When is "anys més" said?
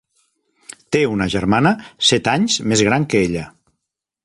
2.33-2.85